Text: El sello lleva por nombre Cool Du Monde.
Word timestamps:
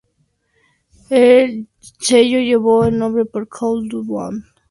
El 1.11 1.67
sello 1.77 2.39
lleva 2.39 2.63
por 2.63 2.91
nombre 2.91 3.23
Cool 3.47 3.87
Du 3.87 4.03
Monde. 4.03 4.43